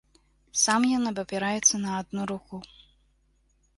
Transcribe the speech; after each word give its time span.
Сам 0.61 0.87
ён 0.99 1.03
абапіраецца 1.11 1.75
на 1.85 1.91
адну 1.99 2.23
руку. 2.35 2.55